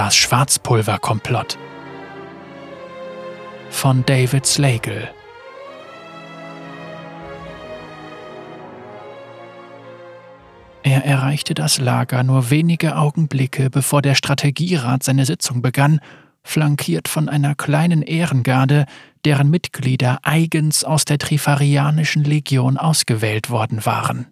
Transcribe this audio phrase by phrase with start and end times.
[0.00, 1.58] Das Schwarzpulverkomplott
[3.68, 5.10] von David Slagle
[10.82, 16.00] Er erreichte das Lager nur wenige Augenblicke, bevor der Strategierat seine Sitzung begann,
[16.42, 18.86] flankiert von einer kleinen Ehrengarde,
[19.26, 24.28] deren Mitglieder eigens aus der Trifarianischen Legion ausgewählt worden waren.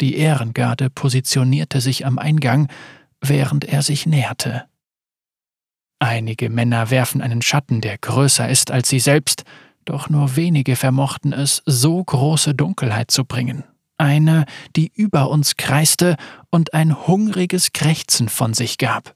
[0.00, 2.68] Die Ehrengarde positionierte sich am Eingang,
[3.20, 4.64] während er sich näherte.
[5.98, 9.44] Einige Männer werfen einen Schatten, der größer ist als sie selbst,
[9.84, 13.64] doch nur wenige vermochten es, so große Dunkelheit zu bringen.
[13.98, 16.16] Eine, die über uns kreiste
[16.50, 19.14] und ein hungriges Krächzen von sich gab.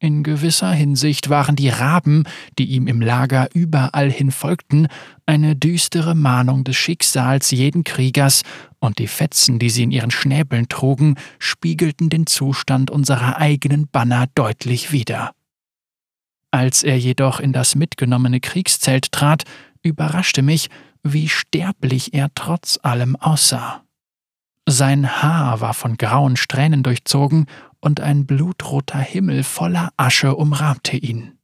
[0.00, 2.22] In gewisser Hinsicht waren die Raben,
[2.56, 4.86] die ihm im Lager überall hin folgten,
[5.26, 8.42] eine düstere Mahnung des Schicksals jeden Kriegers,
[8.78, 14.26] und die Fetzen, die sie in ihren Schnäbeln trugen, spiegelten den Zustand unserer eigenen Banner
[14.36, 15.32] deutlich wider.
[16.52, 19.42] Als er jedoch in das mitgenommene Kriegszelt trat,
[19.82, 20.68] überraschte mich,
[21.02, 23.82] wie sterblich er trotz allem aussah.
[24.70, 27.46] Sein Haar war von grauen Strähnen durchzogen
[27.80, 31.38] und ein blutroter Himmel voller Asche umrahmte ihn.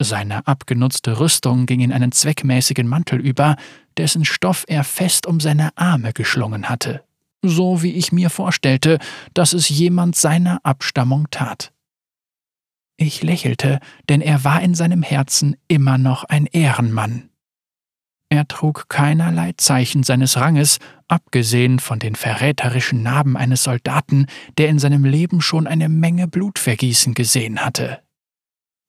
[0.00, 3.56] Seine abgenutzte Rüstung ging in einen zweckmäßigen Mantel über,
[3.96, 7.02] dessen Stoff er fest um seine Arme geschlungen hatte,
[7.42, 9.00] so wie ich mir vorstellte,
[9.34, 11.72] dass es jemand seiner Abstammung tat.
[12.96, 17.30] Ich lächelte, denn er war in seinem Herzen immer noch ein Ehrenmann.
[18.32, 20.78] Er trug keinerlei Zeichen seines Ranges,
[21.10, 24.26] abgesehen von den verräterischen Narben eines Soldaten,
[24.58, 28.00] der in seinem Leben schon eine Menge Blutvergießen gesehen hatte.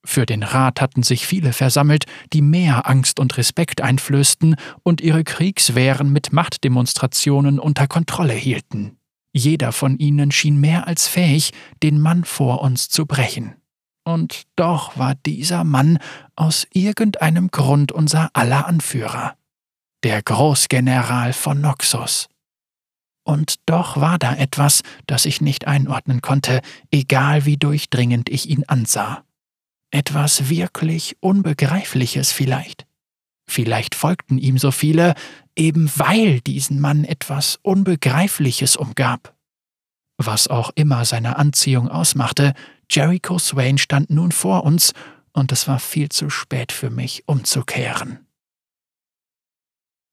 [0.04, 5.24] Für den Rat hatten sich viele versammelt, die mehr Angst und Respekt einflößten und ihre
[5.24, 8.98] Kriegswehren mit Machtdemonstrationen unter Kontrolle hielten.
[9.34, 11.52] Jeder von ihnen schien mehr als fähig,
[11.84, 13.56] den Mann vor uns zu brechen.
[14.04, 16.00] Und doch war dieser Mann
[16.36, 19.36] aus irgendeinem Grund unser aller Anführer,
[20.04, 22.28] der Großgeneral von Noxus.
[23.24, 28.64] Und doch war da etwas, das ich nicht einordnen konnte, egal wie durchdringend ich ihn
[28.68, 29.24] ansah.
[29.92, 32.88] Etwas wirklich Unbegreifliches vielleicht.
[33.48, 35.14] Vielleicht folgten ihm so viele,
[35.56, 39.36] eben weil diesen Mann etwas Unbegreifliches umgab.
[40.18, 42.54] Was auch immer seine Anziehung ausmachte,
[42.90, 44.94] Jericho Swain stand nun vor uns,
[45.34, 48.20] und es war viel zu spät für mich, umzukehren.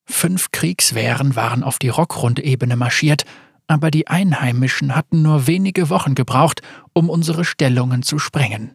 [0.08, 3.24] Fünf Kriegswehren waren auf die Rockrundebene marschiert,
[3.66, 6.62] aber die Einheimischen hatten nur wenige Wochen gebraucht,
[6.94, 8.74] um unsere Stellungen zu sprengen.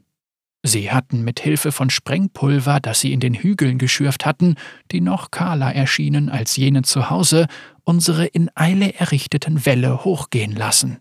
[0.66, 4.56] Sie hatten mit Hilfe von Sprengpulver, das sie in den Hügeln geschürft hatten,
[4.92, 7.48] die noch kahler erschienen als jene zu Hause,
[7.84, 11.00] unsere in Eile errichteten Wälle hochgehen lassen.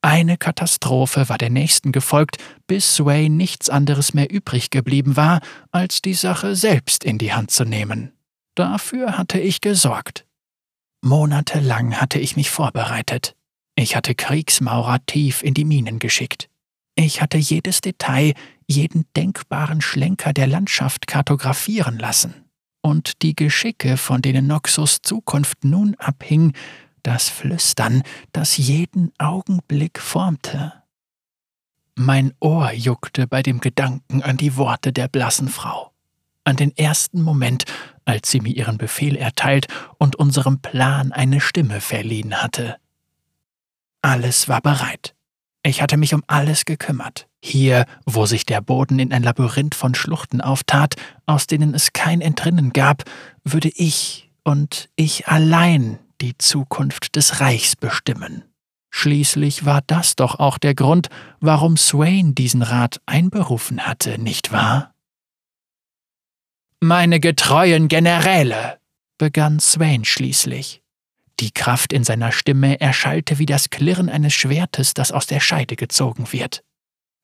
[0.00, 2.36] Eine Katastrophe war der nächsten gefolgt,
[2.66, 5.40] bis Sway nichts anderes mehr übrig geblieben war,
[5.72, 8.13] als die Sache selbst in die Hand zu nehmen.
[8.54, 10.26] Dafür hatte ich gesorgt.
[11.02, 13.34] Monatelang hatte ich mich vorbereitet.
[13.76, 16.48] Ich hatte Kriegsmaurer tief in die Minen geschickt.
[16.94, 18.34] Ich hatte jedes Detail,
[18.68, 22.44] jeden denkbaren Schlenker der Landschaft kartografieren lassen.
[22.82, 26.52] Und die Geschicke, von denen Noxus Zukunft nun abhing,
[27.02, 30.72] das Flüstern, das jeden Augenblick formte.
[31.96, 35.93] Mein Ohr juckte bei dem Gedanken an die Worte der blassen Frau,
[36.44, 37.64] an den ersten Moment,
[38.04, 39.66] als sie mir ihren Befehl erteilt
[39.98, 42.76] und unserem Plan eine Stimme verliehen hatte.
[44.02, 45.14] Alles war bereit.
[45.62, 47.26] Ich hatte mich um alles gekümmert.
[47.42, 50.96] Hier, wo sich der Boden in ein Labyrinth von Schluchten auftat,
[51.26, 53.04] aus denen es kein Entrinnen gab,
[53.44, 58.44] würde ich und ich allein die Zukunft des Reichs bestimmen.
[58.90, 61.08] Schließlich war das doch auch der Grund,
[61.40, 64.93] warum Swain diesen Rat einberufen hatte, nicht wahr?
[66.86, 68.78] Meine getreuen Generäle,
[69.16, 70.82] begann Swain schließlich.
[71.40, 75.76] Die Kraft in seiner Stimme erschallte wie das Klirren eines Schwertes, das aus der Scheide
[75.76, 76.62] gezogen wird.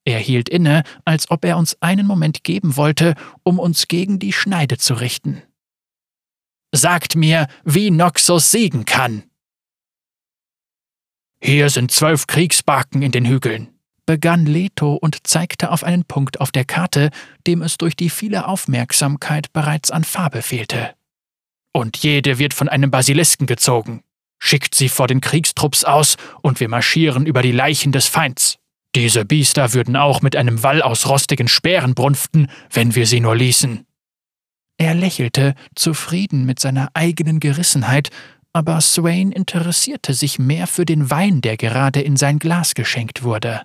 [0.06, 4.32] Er hielt inne, als ob er uns einen Moment geben wollte, um uns gegen die
[4.32, 5.42] Schneide zu richten.
[6.72, 9.24] Sagt mir, wie Noxus siegen kann.
[11.42, 16.52] Hier sind zwölf Kriegsbarken in den Hügeln, begann Leto und zeigte auf einen Punkt auf
[16.52, 17.10] der Karte,
[17.46, 20.94] dem es durch die viele Aufmerksamkeit bereits an Farbe fehlte.
[21.72, 24.02] Und jede wird von einem Basilisken gezogen.
[24.38, 28.58] Schickt sie vor den Kriegstrupps aus, und wir marschieren über die Leichen des Feinds.
[28.94, 33.36] Diese Biester würden auch mit einem Wall aus rostigen Speeren brunften, wenn wir sie nur
[33.36, 33.86] ließen.
[34.78, 38.10] Er lächelte, zufrieden mit seiner eigenen Gerissenheit,
[38.52, 43.62] aber Swain interessierte sich mehr für den Wein, der gerade in sein Glas geschenkt wurde.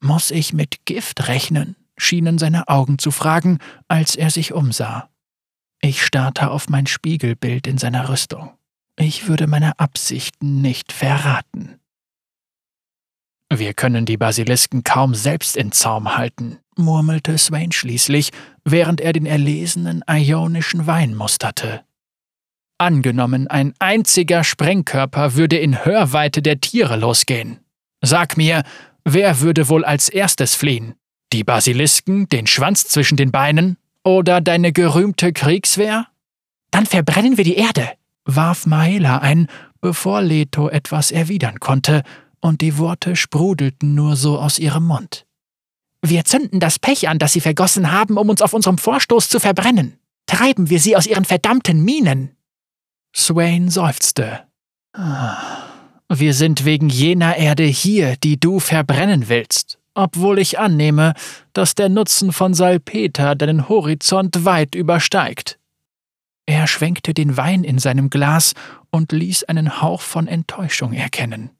[0.00, 1.76] Muss ich mit Gift rechnen?
[2.00, 3.58] schienen seine Augen zu fragen,
[3.88, 5.10] als er sich umsah.
[5.80, 8.52] Ich starrte auf mein Spiegelbild in seiner Rüstung.
[8.96, 11.78] Ich würde meine Absichten nicht verraten.
[13.50, 18.30] Wir können die Basilisken kaum selbst in Zaum halten, murmelte Swain schließlich,
[18.64, 21.82] während er den erlesenen ionischen Wein musterte.
[22.76, 27.60] Angenommen, ein einziger Sprengkörper würde in Hörweite der Tiere losgehen.
[28.02, 28.62] Sag mir,
[29.12, 30.94] wer würde wohl als erstes fliehen?
[31.32, 36.06] Die Basilisken, den Schwanz zwischen den Beinen oder deine gerühmte Kriegswehr?
[36.70, 37.90] Dann verbrennen wir die Erde,
[38.24, 39.48] warf Maela ein,
[39.80, 42.02] bevor Leto etwas erwidern konnte,
[42.40, 45.26] und die Worte sprudelten nur so aus ihrem Mund.
[46.02, 49.40] Wir zünden das Pech an, das sie vergossen haben, um uns auf unserem Vorstoß zu
[49.40, 49.98] verbrennen.
[50.26, 52.36] Treiben wir sie aus ihren verdammten Minen.
[53.14, 54.44] Swain seufzte.
[56.10, 61.12] Wir sind wegen jener Erde hier, die du verbrennen willst, obwohl ich annehme,
[61.52, 65.58] dass der Nutzen von Salpeter deinen Horizont weit übersteigt.
[66.46, 68.54] Er schwenkte den Wein in seinem Glas
[68.90, 71.50] und ließ einen Hauch von Enttäuschung erkennen.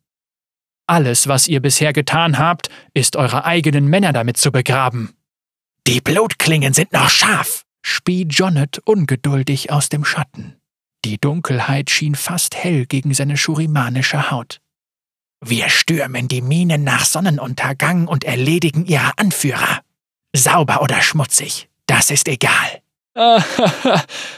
[0.87, 5.13] Alles, was ihr bisher getan habt, ist eure eigenen Männer damit zu begraben.
[5.87, 10.58] Die Blutklingen sind noch scharf, spie Jonnet ungeduldig aus dem Schatten.
[11.09, 14.61] Die Dunkelheit schien fast hell gegen seine schurimanische Haut.
[15.41, 19.81] Wir stürmen die Minen nach Sonnenuntergang und erledigen ihre Anführer.
[20.37, 22.83] Sauber oder schmutzig, das ist egal.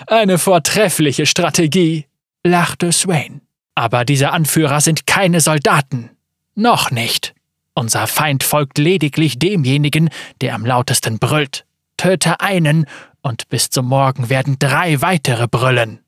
[0.06, 2.06] Eine vortreffliche Strategie,
[2.44, 3.40] lachte Swain.
[3.75, 6.11] Aber diese Anführer sind keine Soldaten.
[6.55, 7.34] Noch nicht.
[7.75, 10.08] Unser Feind folgt lediglich demjenigen,
[10.40, 11.66] der am lautesten brüllt.
[11.96, 12.87] Töte einen,
[13.23, 15.99] und bis zum Morgen werden drei weitere brüllen.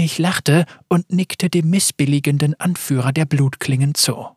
[0.00, 4.28] Ich lachte und nickte dem missbilligenden Anführer der Blutklingen zu.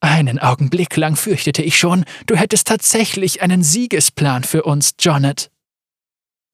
[0.00, 5.50] Einen Augenblick lang fürchtete ich schon, du hättest tatsächlich einen Siegesplan für uns, Jonnet.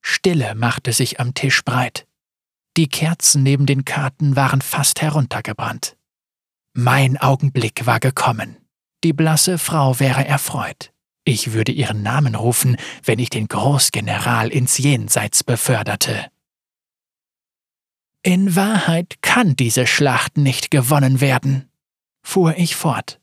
[0.03, 2.07] Stille machte sich am Tisch breit.
[2.77, 5.97] Die Kerzen neben den Karten waren fast heruntergebrannt.
[6.75, 8.57] Mein Augenblick war gekommen.
[9.03, 10.93] Die blasse Frau wäre erfreut.
[11.25, 16.31] Ich würde ihren Namen rufen, wenn ich den Großgeneral ins Jenseits beförderte.
[18.27, 21.69] In Wahrheit kann diese Schlacht nicht gewonnen werden,
[22.23, 23.21] fuhr ich fort.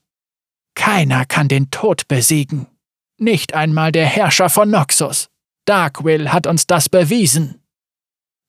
[0.76, 2.68] Keiner kann den Tod besiegen.
[3.18, 5.28] Nicht einmal der Herrscher von Noxus.
[5.64, 7.60] Darkwill hat uns das bewiesen.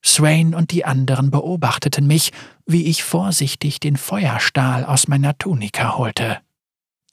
[0.04, 2.30] Swain und die anderen beobachteten mich,
[2.66, 6.38] wie ich vorsichtig den Feuerstahl aus meiner Tunika holte.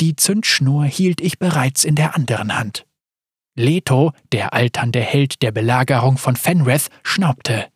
[0.02, 2.86] Die Zündschnur hielt ich bereits in der anderen Hand.
[3.56, 7.68] Leto, der alternde Held der Belagerung von Fenrith, schnaubte.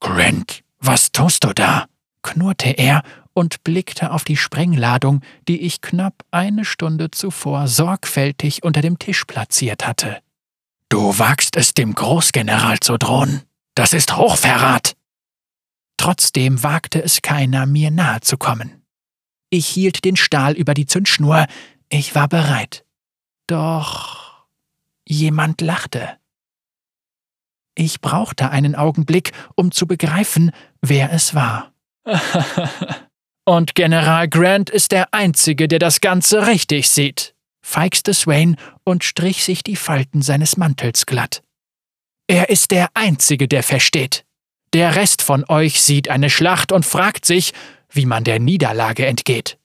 [0.00, 1.86] Grant, was tust du da?
[2.22, 3.02] knurrte er
[3.32, 9.24] und blickte auf die Sprengladung, die ich knapp eine Stunde zuvor sorgfältig unter dem Tisch
[9.24, 10.18] platziert hatte.
[10.88, 13.42] Du wagst es dem Großgeneral zu drohen.
[13.74, 14.96] Das ist Hochverrat.
[15.96, 18.82] Trotzdem wagte es keiner, mir nahe zu kommen.
[19.50, 21.46] Ich hielt den Stahl über die Zündschnur,
[21.88, 22.84] ich war bereit.
[23.46, 24.46] Doch
[25.06, 26.17] jemand lachte.
[27.80, 30.50] Ich brauchte einen Augenblick, um zu begreifen,
[30.82, 31.72] wer es war.
[33.44, 39.44] Und General Grant ist der Einzige, der das Ganze richtig sieht, feixte Swain und strich
[39.44, 41.44] sich die Falten seines Mantels glatt.
[42.26, 44.24] Er ist der Einzige, der versteht.
[44.74, 47.52] Der Rest von euch sieht eine Schlacht und fragt sich,
[47.90, 49.56] wie man der Niederlage entgeht.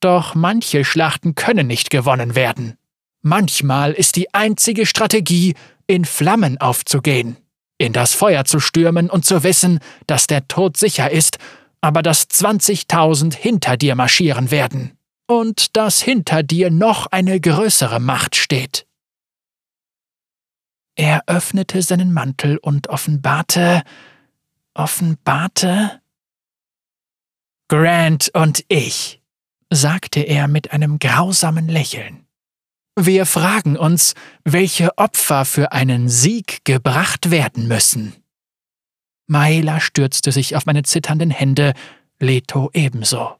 [0.00, 2.78] Doch manche Schlachten können nicht gewonnen werden.
[3.22, 5.54] Manchmal ist die einzige Strategie,
[5.88, 7.36] in Flammen aufzugehen,
[7.78, 11.38] in das Feuer zu stürmen und zu wissen, dass der Tod sicher ist,
[11.80, 18.36] aber dass 20.000 hinter dir marschieren werden und dass hinter dir noch eine größere Macht
[18.36, 18.86] steht.
[20.94, 23.82] Er öffnete seinen Mantel und offenbarte,
[24.74, 26.00] offenbarte
[27.68, 29.20] Grant und ich,
[29.70, 32.25] sagte er mit einem grausamen Lächeln.
[32.98, 38.14] Wir fragen uns, welche Opfer für einen Sieg gebracht werden müssen.
[39.26, 41.74] Maela stürzte sich auf meine zitternden Hände,
[42.18, 43.36] Leto ebenso.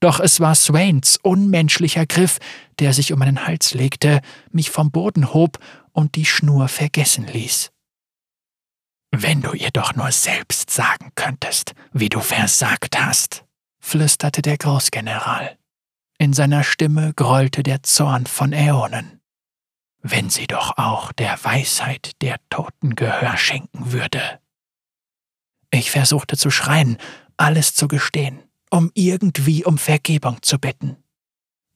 [0.00, 2.38] Doch es war Swains unmenschlicher Griff,
[2.78, 4.20] der sich um meinen Hals legte,
[4.52, 5.58] mich vom Boden hob
[5.92, 7.70] und die Schnur vergessen ließ.
[9.10, 13.44] Wenn du ihr doch nur selbst sagen könntest, wie du versagt hast,
[13.80, 15.57] flüsterte der Großgeneral.
[16.18, 19.20] In seiner Stimme grollte der Zorn von Äonen.
[20.02, 24.40] Wenn sie doch auch der Weisheit der Toten Gehör schenken würde.
[25.70, 26.98] Ich versuchte zu schreien,
[27.36, 30.96] alles zu gestehen, um irgendwie um Vergebung zu bitten.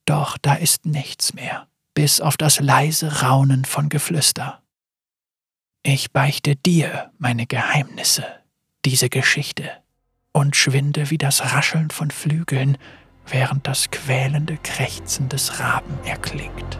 [0.04, 4.62] Doch da ist nichts mehr bis auf das leise Raunen von Geflüster.
[5.82, 8.24] Ich beichte dir meine Geheimnisse,
[8.84, 9.70] diese Geschichte,
[10.32, 12.78] und schwinde wie das Rascheln von Flügeln,
[13.28, 16.78] während das quälende Krächzen des Raben erklingt.